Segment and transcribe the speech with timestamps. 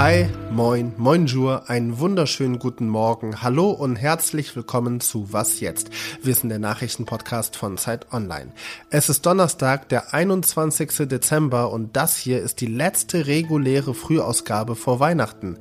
[0.00, 5.90] Hi, moin, moinjur, einen wunderschönen guten Morgen, hallo und herzlich willkommen zu Was jetzt?
[6.22, 8.50] Wir sind der Nachrichtenpodcast von Zeit Online.
[8.88, 11.06] Es ist Donnerstag, der 21.
[11.06, 15.58] Dezember und das hier ist die letzte reguläre Frühausgabe vor Weihnachten.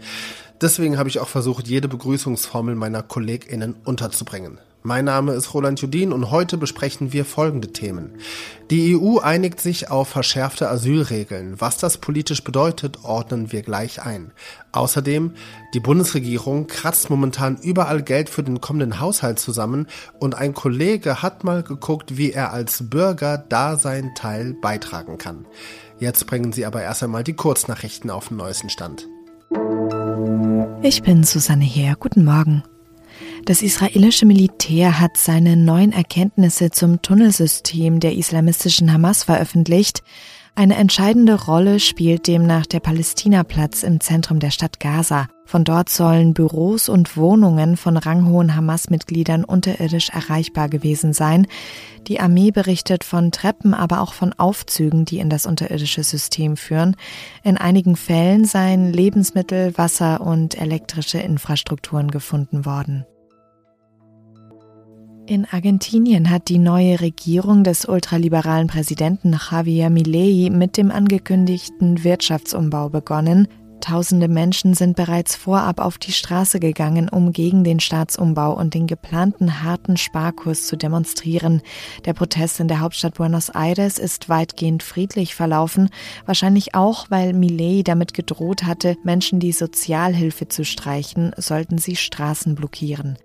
[0.62, 4.58] Deswegen habe ich auch versucht, jede Begrüßungsformel meiner KollegInnen unterzubringen.
[4.82, 8.12] Mein Name ist Roland Judin und heute besprechen wir folgende Themen.
[8.72, 11.60] Die EU einigt sich auf verschärfte Asylregeln.
[11.60, 14.32] Was das politisch bedeutet, ordnen wir gleich ein.
[14.72, 15.34] Außerdem,
[15.74, 19.88] die Bundesregierung kratzt momentan überall Geld für den kommenden Haushalt zusammen
[20.18, 25.46] und ein Kollege hat mal geguckt, wie er als Bürger da seinen Teil beitragen kann.
[26.00, 29.10] Jetzt bringen Sie aber erst einmal die Kurznachrichten auf den neuesten Stand.
[30.82, 31.98] Ich bin Susanne Heer.
[32.00, 32.64] Guten Morgen.
[33.46, 40.04] Das israelische Militär hat seine neuen Erkenntnisse zum Tunnelsystem der islamistischen Hamas veröffentlicht.
[40.56, 45.28] Eine entscheidende Rolle spielt demnach der Palästinaplatz im Zentrum der Stadt Gaza.
[45.46, 51.48] Von dort sollen Büros und Wohnungen von ranghohen Hamas-Mitgliedern unterirdisch erreichbar gewesen sein.
[52.08, 56.96] Die Armee berichtet von Treppen, aber auch von Aufzügen, die in das unterirdische System führen.
[57.44, 63.06] In einigen Fällen seien Lebensmittel, Wasser und elektrische Infrastrukturen gefunden worden.
[65.30, 72.90] In Argentinien hat die neue Regierung des ultraliberalen Präsidenten Javier Milei mit dem angekündigten Wirtschaftsumbau
[72.90, 73.48] begonnen.
[73.80, 78.88] Tausende Menschen sind bereits vorab auf die Straße gegangen, um gegen den Staatsumbau und den
[78.88, 81.62] geplanten harten Sparkurs zu demonstrieren.
[82.06, 85.92] Der Protest in der Hauptstadt Buenos Aires ist weitgehend friedlich verlaufen,
[86.26, 92.56] wahrscheinlich auch, weil Millet damit gedroht hatte, Menschen die Sozialhilfe zu streichen, sollten sie Straßen
[92.56, 93.20] blockieren.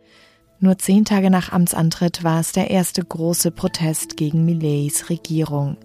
[0.65, 5.77] Nur zehn Tage nach Amtsantritt war es der erste große Protest gegen Millets Regierung.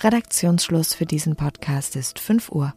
[0.00, 2.74] Redaktionsschluss für diesen Podcast ist 5 Uhr.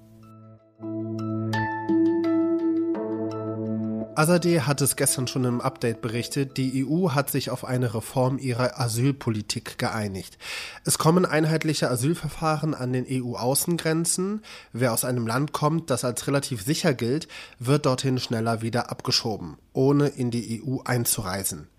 [4.20, 8.38] Azadeh hat es gestern schon im Update berichtet, die EU hat sich auf eine Reform
[8.38, 10.38] ihrer Asylpolitik geeinigt.
[10.83, 14.42] Es kommen einheitliche Asylverfahren an den EU-Außengrenzen.
[14.73, 17.30] Wer aus einem Land kommt, das als relativ sicher gilt,
[17.60, 21.70] wird dorthin schneller wieder abgeschoben, ohne in die EU einzureisen.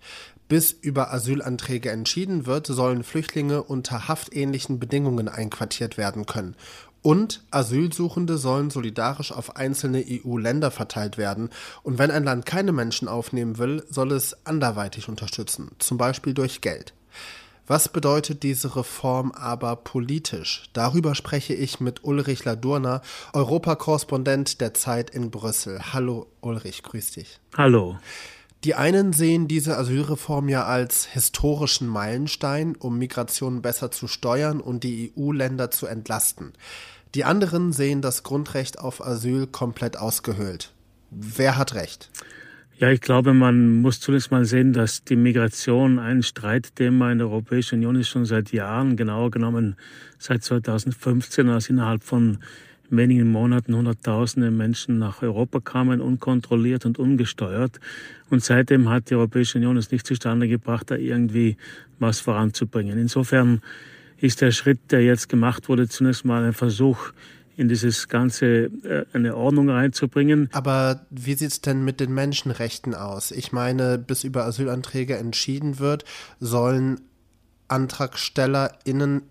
[0.51, 6.57] Bis über Asylanträge entschieden wird, sollen Flüchtlinge unter haftähnlichen Bedingungen einquartiert werden können
[7.01, 11.51] und Asylsuchende sollen solidarisch auf einzelne EU-Länder verteilt werden.
[11.83, 16.59] Und wenn ein Land keine Menschen aufnehmen will, soll es anderweitig unterstützen, zum Beispiel durch
[16.59, 16.93] Geld.
[17.65, 20.63] Was bedeutet diese Reform aber politisch?
[20.73, 23.01] Darüber spreche ich mit Ulrich Ladurner,
[23.31, 25.79] Europakorrespondent der Zeit in Brüssel.
[25.93, 27.39] Hallo Ulrich, grüß dich.
[27.55, 27.97] Hallo.
[28.63, 34.83] Die einen sehen diese Asylreform ja als historischen Meilenstein, um Migration besser zu steuern und
[34.83, 36.53] die EU-Länder zu entlasten.
[37.15, 40.73] Die anderen sehen das Grundrecht auf Asyl komplett ausgehöhlt.
[41.09, 42.11] Wer hat recht?
[42.77, 47.27] Ja, ich glaube, man muss zunächst mal sehen, dass die Migration ein Streitthema in der
[47.27, 49.75] Europäischen Union ist schon seit Jahren, genauer genommen
[50.19, 52.39] seit 2015, als innerhalb von
[52.91, 57.79] wenigen Monaten Hunderttausende Menschen nach Europa kamen, unkontrolliert und ungesteuert.
[58.29, 61.57] Und seitdem hat die Europäische Union es nicht zustande gebracht, da irgendwie
[61.99, 62.97] was voranzubringen.
[62.97, 63.61] Insofern
[64.19, 67.11] ist der Schritt, der jetzt gemacht wurde, zunächst mal ein Versuch,
[67.57, 70.49] in dieses Ganze äh, eine Ordnung reinzubringen.
[70.51, 73.31] Aber wie sieht es denn mit den Menschenrechten aus?
[73.31, 76.05] Ich meine, bis über Asylanträge entschieden wird,
[76.39, 77.01] sollen
[77.67, 79.23] AntragstellerInnen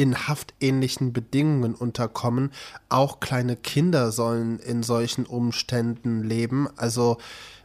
[0.00, 2.52] in haftähnlichen Bedingungen unterkommen.
[2.88, 6.68] Auch kleine Kinder sollen in solchen Umständen leben.
[6.76, 7.18] Also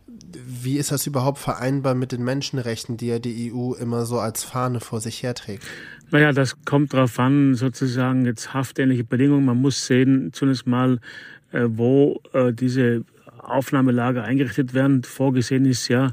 [0.06, 4.44] wie ist das überhaupt vereinbar mit den Menschenrechten, die ja die EU immer so als
[4.44, 5.64] Fahne vor sich herträgt?
[6.12, 9.46] Naja, das kommt darauf an, sozusagen jetzt haftähnliche Bedingungen.
[9.46, 11.00] Man muss sehen, zunächst mal,
[11.54, 13.06] äh, wo äh, diese
[13.40, 15.04] Aufnahmelager eingerichtet werden.
[15.04, 16.12] Vorgesehen ist ja,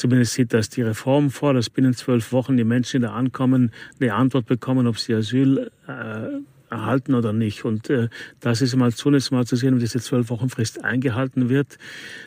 [0.00, 3.70] Zumindest sieht das die Reform vor, dass binnen zwölf Wochen die Menschen, die da ankommen,
[4.00, 6.40] eine Antwort bekommen, ob sie Asyl äh,
[6.70, 7.66] erhalten oder nicht.
[7.66, 8.08] Und äh,
[8.40, 11.76] das ist mal zunächst mal zu sehen, ob diese zwölf Wochen Frist eingehalten wird.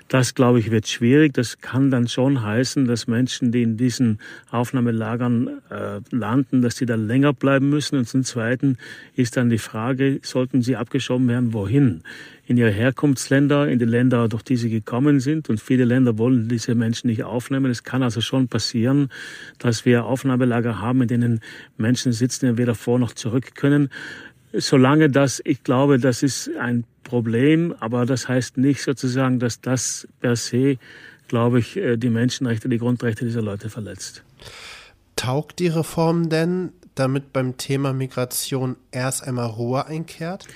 [0.08, 1.34] Das, glaube ich, wird schwierig.
[1.34, 4.20] Das kann dann schon heißen, dass Menschen, die in diesen
[4.52, 7.98] Aufnahmelagern äh, landen, dass die da länger bleiben müssen.
[7.98, 8.78] Und zum Zweiten
[9.16, 12.04] ist dann die Frage, sollten sie abgeschoben werden, wohin?
[12.46, 15.50] In ihre Herkunftsländer, in die Länder, durch die sie gekommen sind.
[15.50, 17.72] Und viele Länder wollen diese Menschen nicht aufnehmen.
[17.72, 19.10] Es kann also schon passieren,
[19.60, 21.40] dass wir Aufnahmelager haben, in denen
[21.78, 23.90] Menschen sitzen, die weder vor noch zurück können
[24.54, 30.08] solange das, ich glaube, das ist ein Problem, aber das heißt nicht sozusagen, dass das
[30.22, 30.78] per se,
[31.28, 34.24] glaube ich, äh, die Menschenrechte, die Grundrechte dieser Leute verletzt.
[35.16, 40.48] Taugt die Reform denn, damit beim Thema Migration erst einmal Ruhe einkehrt?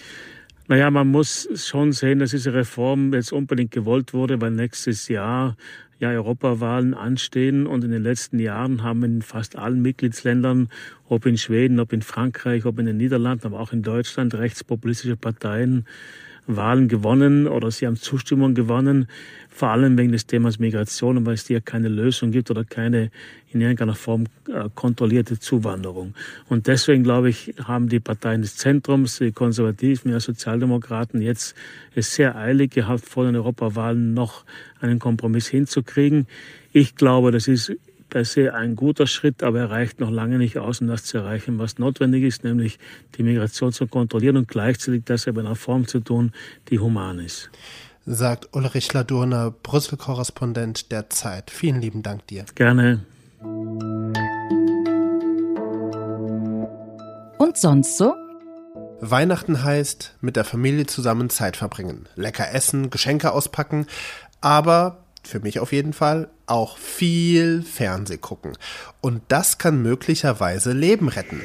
[0.69, 5.55] Naja, man muss schon sehen, dass diese Reform jetzt unbedingt gewollt wurde, weil nächstes Jahr
[5.97, 10.67] ja Europawahlen anstehen und in den letzten Jahren haben in fast allen Mitgliedsländern,
[11.07, 15.15] ob in Schweden, ob in Frankreich, ob in den Niederlanden, aber auch in Deutschland rechtspopulistische
[15.15, 15.85] Parteien
[16.47, 19.07] Wahlen gewonnen oder sie haben Zustimmung gewonnen,
[19.49, 23.11] vor allem wegen des Themas Migration und weil es hier keine Lösung gibt oder keine
[23.51, 26.13] in irgendeiner Form äh, kontrollierte Zuwanderung.
[26.47, 31.55] Und deswegen, glaube ich, haben die Parteien des Zentrums, die Konservativen, ja Sozialdemokraten jetzt
[31.95, 34.43] es sehr eilig gehabt, vor den Europawahlen noch
[34.79, 36.27] einen Kompromiss hinzukriegen.
[36.71, 37.73] Ich glaube, das ist
[38.09, 41.17] per se ein guter Schritt, aber er reicht noch lange nicht aus, um das zu
[41.17, 42.79] erreichen, was notwendig ist, nämlich
[43.17, 46.31] die Migration zu kontrollieren und gleichzeitig das in einer Form zu tun,
[46.69, 47.49] die human ist.
[48.05, 51.51] Sagt Ulrich Ladurner, Brüssel-Korrespondent der Zeit.
[51.51, 52.45] Vielen lieben Dank dir.
[52.55, 53.05] Gerne.
[57.37, 58.13] Und sonst so?
[58.99, 63.85] Weihnachten heißt mit der Familie zusammen Zeit verbringen, lecker essen, Geschenke auspacken,
[64.41, 68.57] aber für mich auf jeden Fall, auch viel Fernseh gucken.
[69.01, 71.41] Und das kann möglicherweise Leben retten.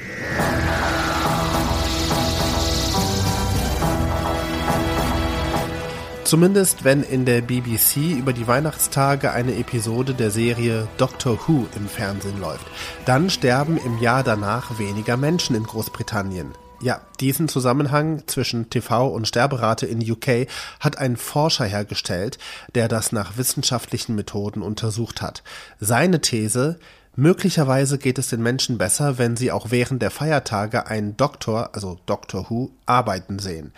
[6.32, 11.88] Zumindest wenn in der BBC über die Weihnachtstage eine Episode der Serie Doctor Who im
[11.88, 12.64] Fernsehen läuft.
[13.04, 16.52] Dann sterben im Jahr danach weniger Menschen in Großbritannien.
[16.82, 20.49] Ja, diesen Zusammenhang zwischen TV und Sterberate in UK
[20.81, 22.38] hat ein Forscher hergestellt,
[22.75, 25.44] der das nach wissenschaftlichen Methoden untersucht hat.
[25.79, 26.81] Seine These,
[27.14, 31.99] Möglicherweise geht es den Menschen besser, wenn sie auch während der Feiertage einen Doktor, also
[32.06, 33.73] Doctor Who, arbeiten sehen.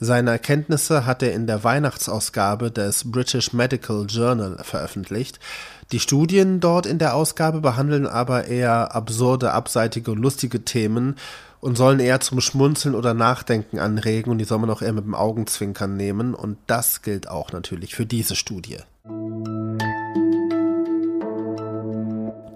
[0.00, 5.38] Seine Erkenntnisse hat er in der Weihnachtsausgabe des British Medical Journal veröffentlicht.
[5.92, 11.14] Die Studien dort in der Ausgabe behandeln aber eher absurde, abseitige und lustige Themen
[11.60, 15.04] und sollen eher zum Schmunzeln oder Nachdenken anregen und die soll man auch eher mit
[15.04, 18.78] dem Augenzwinkern nehmen und das gilt auch natürlich für diese Studie.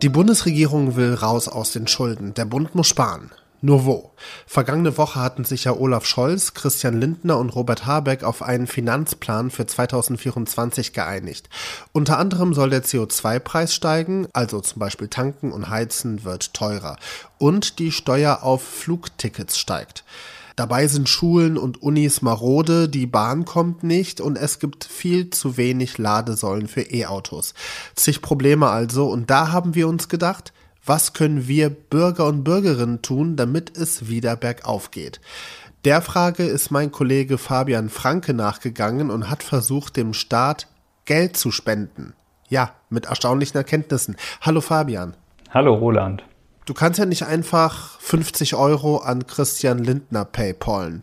[0.03, 2.35] Die Bundesregierung will raus aus den Schulden.
[2.35, 3.31] Der Bund muss sparen.
[3.65, 4.11] Nur wo?
[4.47, 9.51] Vergangene Woche hatten sich ja Olaf Scholz, Christian Lindner und Robert Habeck auf einen Finanzplan
[9.51, 11.49] für 2024 geeinigt.
[11.93, 16.99] Unter anderem soll der CO2-Preis steigen, also zum Beispiel tanken und heizen wird teurer.
[17.39, 20.05] Und die Steuer auf Flugtickets steigt.
[20.57, 25.57] Dabei sind Schulen und Unis marode, die Bahn kommt nicht und es gibt viel zu
[25.57, 27.55] wenig Ladesäulen für E-Autos.
[27.97, 30.53] Zig Probleme also und da haben wir uns gedacht,
[30.85, 35.21] was können wir Bürger und Bürgerinnen tun, damit es wieder bergauf geht?
[35.85, 40.69] Der Frage ist mein Kollege Fabian Franke nachgegangen und hat versucht, dem Staat
[41.05, 42.15] Geld zu spenden.
[42.49, 44.17] Ja, mit erstaunlichen Erkenntnissen.
[44.41, 45.17] Hallo Fabian.
[45.51, 46.25] Hallo Roland.
[46.67, 51.03] Du kannst ja nicht einfach 50 Euro an Christian Lindner paypalen,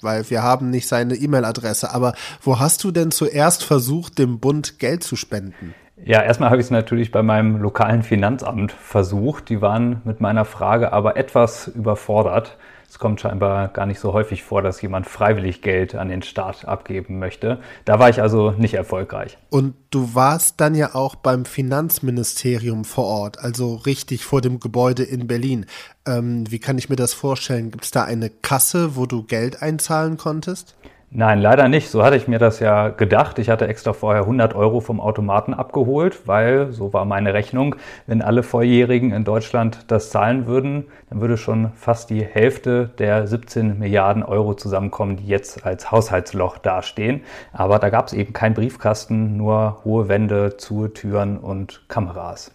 [0.00, 1.92] weil wir haben nicht seine E-Mail-Adresse.
[1.92, 5.74] Aber wo hast du denn zuerst versucht, dem Bund Geld zu spenden?
[6.04, 9.48] Ja, erstmal habe ich es natürlich bei meinem lokalen Finanzamt versucht.
[9.48, 12.56] Die waren mit meiner Frage aber etwas überfordert.
[12.88, 16.66] Es kommt scheinbar gar nicht so häufig vor, dass jemand freiwillig Geld an den Staat
[16.66, 17.58] abgeben möchte.
[17.84, 19.38] Da war ich also nicht erfolgreich.
[19.50, 25.02] Und du warst dann ja auch beim Finanzministerium vor Ort, also richtig vor dem Gebäude
[25.02, 25.66] in Berlin.
[26.06, 27.70] Ähm, wie kann ich mir das vorstellen?
[27.70, 30.76] Gibt es da eine Kasse, wo du Geld einzahlen konntest?
[31.10, 31.88] Nein, leider nicht.
[31.88, 33.38] So hatte ich mir das ja gedacht.
[33.38, 38.22] Ich hatte extra vorher 100 Euro vom Automaten abgeholt, weil, so war meine Rechnung, wenn
[38.22, 43.78] alle Volljährigen in Deutschland das zahlen würden, dann würde schon fast die Hälfte der 17
[43.78, 47.22] Milliarden Euro zusammenkommen, die jetzt als Haushaltsloch dastehen.
[47.52, 52.50] Aber da gab es eben keinen Briefkasten, nur hohe Wände, zu Türen und Kameras.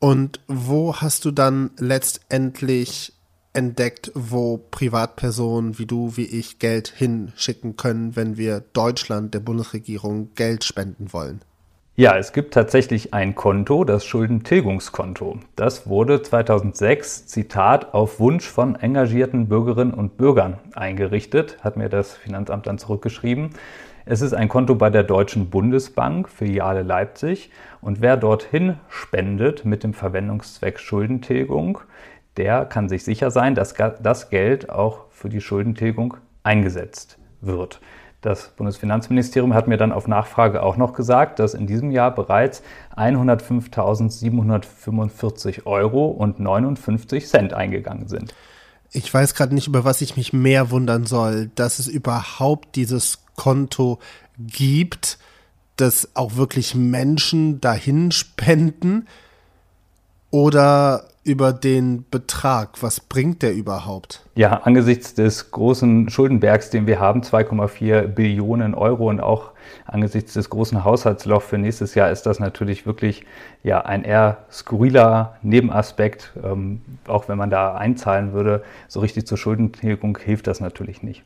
[0.00, 3.12] Und wo hast du dann letztendlich
[3.58, 10.30] entdeckt, wo Privatpersonen wie du, wie ich Geld hinschicken können, wenn wir Deutschland, der Bundesregierung,
[10.36, 11.40] Geld spenden wollen?
[11.96, 15.40] Ja, es gibt tatsächlich ein Konto, das Schuldentilgungskonto.
[15.56, 22.14] Das wurde 2006, Zitat, auf Wunsch von engagierten Bürgerinnen und Bürgern eingerichtet, hat mir das
[22.14, 23.50] Finanzamt dann zurückgeschrieben.
[24.06, 27.50] Es ist ein Konto bei der Deutschen Bundesbank, Filiale Leipzig.
[27.80, 31.80] Und wer dorthin spendet mit dem Verwendungszweck Schuldentilgung,
[32.36, 37.80] der kann sich sicher sein, dass das Geld auch für die Schuldentilgung eingesetzt wird.
[38.20, 42.64] Das Bundesfinanzministerium hat mir dann auf Nachfrage auch noch gesagt, dass in diesem Jahr bereits
[42.96, 48.34] 105.745 Euro und 59 Cent eingegangen sind.
[48.90, 53.20] Ich weiß gerade nicht, über was ich mich mehr wundern soll, dass es überhaupt dieses
[53.36, 54.00] Konto
[54.36, 55.20] gibt,
[55.76, 59.06] dass auch wirklich Menschen dahin spenden
[60.30, 62.82] oder über den Betrag?
[62.82, 64.24] Was bringt der überhaupt?
[64.34, 69.52] Ja, angesichts des großen Schuldenbergs, den wir haben, 2,4 Billionen Euro und auch
[69.84, 73.26] angesichts des großen Haushaltslochs für nächstes Jahr ist das natürlich wirklich
[73.62, 76.32] ja, ein eher skurriler Nebenaspekt.
[76.42, 81.22] Ähm, auch wenn man da einzahlen würde, so richtig zur Schuldentilgung hilft das natürlich nicht.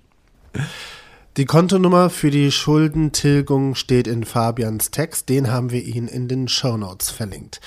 [1.39, 6.47] Die Kontonummer für die Schuldentilgung steht in Fabians Text, den haben wir Ihnen in den
[6.47, 7.63] Show Notes verlinkt.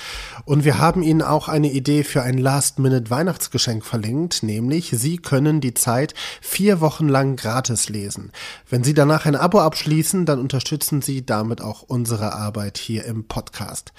[0.46, 5.74] Und wir haben Ihnen auch eine Idee für ein Last-Minute-Weihnachtsgeschenk verlinkt, nämlich Sie können die
[5.74, 8.32] Zeit vier Wochen lang gratis lesen.
[8.70, 13.28] Wenn Sie danach ein Abo abschließen, dann unterstützen Sie damit auch unsere Arbeit hier im
[13.28, 13.94] Podcast.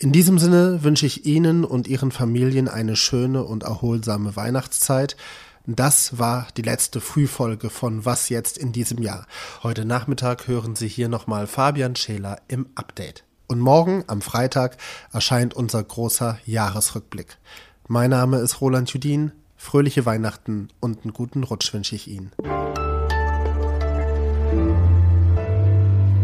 [0.00, 5.16] In diesem Sinne wünsche ich Ihnen und Ihren Familien eine schöne und erholsame Weihnachtszeit.
[5.66, 9.28] Das war die letzte Frühfolge von Was jetzt in diesem Jahr.
[9.62, 13.22] Heute Nachmittag hören Sie hier nochmal Fabian Scheler im Update.
[13.46, 14.76] Und morgen, am Freitag,
[15.12, 17.38] erscheint unser großer Jahresrückblick.
[17.86, 19.30] Mein Name ist Roland Judin.
[19.56, 22.32] Fröhliche Weihnachten und einen guten Rutsch wünsche ich Ihnen.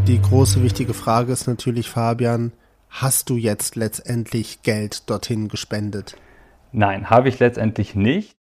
[0.08, 2.50] Die große wichtige Frage ist natürlich, Fabian,
[2.90, 6.16] hast du jetzt letztendlich Geld dorthin gespendet?
[6.72, 8.34] Nein, habe ich letztendlich nicht.